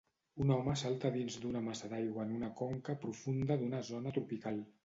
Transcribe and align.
Un 0.45 0.53
home 0.53 0.71
salta 0.81 1.11
dins 1.17 1.37
d'una 1.43 1.61
massa 1.67 1.91
d'aigua 1.93 2.25
en 2.25 2.33
una 2.39 2.51
conca 2.63 2.99
profunda 3.07 3.59
d'una 3.63 3.87
zona 3.93 4.19
tropical. 4.19 4.61